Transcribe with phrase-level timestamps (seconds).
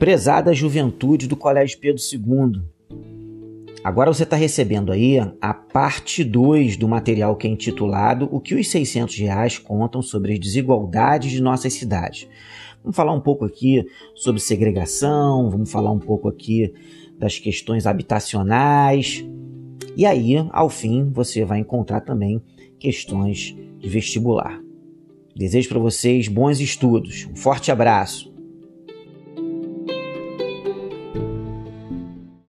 [0.00, 2.62] Prezada juventude do Colégio Pedro II,
[3.84, 8.54] agora você está recebendo aí a parte 2 do material que é intitulado O que
[8.54, 12.26] os 600 reais contam sobre as desigualdades de nossas cidades.
[12.82, 13.84] Vamos falar um pouco aqui
[14.14, 16.72] sobre segregação, vamos falar um pouco aqui
[17.18, 19.22] das questões habitacionais.
[19.94, 22.40] E aí, ao fim, você vai encontrar também
[22.78, 24.62] questões de vestibular.
[25.36, 27.28] Desejo para vocês bons estudos.
[27.30, 28.29] Um forte abraço.